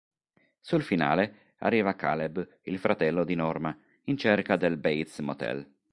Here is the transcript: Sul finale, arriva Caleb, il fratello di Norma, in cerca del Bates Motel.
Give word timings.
Sul 0.59 0.81
finale, 0.81 1.53
arriva 1.59 1.93
Caleb, 1.93 2.57
il 2.63 2.79
fratello 2.79 3.23
di 3.23 3.35
Norma, 3.35 3.77
in 4.05 4.17
cerca 4.17 4.55
del 4.55 4.77
Bates 4.77 5.19
Motel. 5.19 5.71